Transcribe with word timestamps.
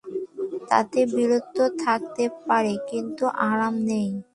তাতে 0.69 0.99
বীরত্ব 1.13 1.57
থাকতে 1.83 2.23
পারে 2.47 2.73
কিন্তু 2.89 3.23
আরাম 3.45 3.73
নেই। 3.89 4.09